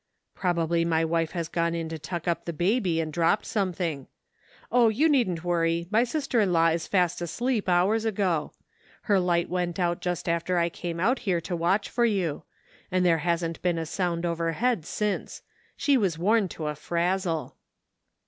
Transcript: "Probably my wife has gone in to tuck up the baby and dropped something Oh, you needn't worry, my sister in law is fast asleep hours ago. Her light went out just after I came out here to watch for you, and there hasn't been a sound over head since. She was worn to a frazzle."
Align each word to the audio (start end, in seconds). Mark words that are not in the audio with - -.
"Probably 0.33 0.83
my 0.83 1.05
wife 1.05 1.33
has 1.33 1.47
gone 1.47 1.75
in 1.75 1.87
to 1.89 1.99
tuck 1.99 2.27
up 2.27 2.45
the 2.45 2.53
baby 2.53 2.99
and 2.99 3.13
dropped 3.13 3.45
something 3.45 4.07
Oh, 4.71 4.89
you 4.89 5.07
needn't 5.07 5.43
worry, 5.43 5.85
my 5.91 6.03
sister 6.05 6.39
in 6.39 6.51
law 6.51 6.69
is 6.69 6.87
fast 6.87 7.21
asleep 7.21 7.69
hours 7.69 8.03
ago. 8.03 8.51
Her 9.03 9.19
light 9.19 9.47
went 9.47 9.77
out 9.77 10.01
just 10.01 10.27
after 10.27 10.57
I 10.57 10.69
came 10.69 10.99
out 10.99 11.19
here 11.19 11.39
to 11.41 11.55
watch 11.55 11.87
for 11.87 12.03
you, 12.05 12.41
and 12.89 13.05
there 13.05 13.19
hasn't 13.19 13.61
been 13.61 13.77
a 13.77 13.85
sound 13.85 14.25
over 14.25 14.53
head 14.53 14.87
since. 14.87 15.43
She 15.77 15.97
was 15.97 16.17
worn 16.17 16.47
to 16.47 16.65
a 16.65 16.73
frazzle." 16.73 17.57